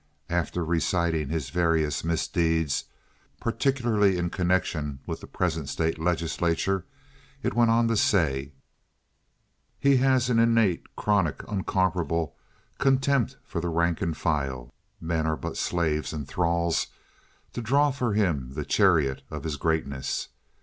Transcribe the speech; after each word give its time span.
After 0.31 0.65
reciting 0.65 1.29
his 1.29 1.51
various 1.51 2.03
misdeeds, 2.03 2.85
particularly 3.39 4.17
in 4.17 4.31
connection 4.31 4.97
with 5.05 5.21
the 5.21 5.27
present 5.27 5.69
state 5.69 5.99
legislature, 5.99 6.85
it 7.43 7.53
went 7.53 7.69
on 7.69 7.87
to 7.87 7.95
say: 7.95 8.51
"He 9.77 9.97
has 9.97 10.27
an 10.27 10.39
innate, 10.39 10.95
chronic, 10.95 11.47
unconquerable 11.47 12.35
contempt 12.79 13.37
for 13.43 13.61
the 13.61 13.69
rank 13.69 14.01
and 14.01 14.17
file. 14.17 14.73
Men 14.99 15.27
are 15.27 15.37
but 15.37 15.55
slaves 15.55 16.13
and 16.13 16.27
thralls 16.27 16.87
to 17.53 17.61
draw 17.61 17.91
for 17.91 18.13
him 18.15 18.53
the 18.55 18.65
chariot 18.65 19.21
of 19.29 19.43
his 19.43 19.55
greatness. 19.55 20.29